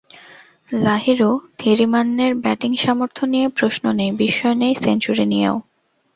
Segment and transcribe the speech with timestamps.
[0.77, 1.29] লাহিরু
[1.57, 5.55] থিরিমান্নের ব্যাটিং সামর্থ্য নিয়ে প্রশ্ন নেই, বিস্ময় নেই সেঞ্চুরি নিয়েও।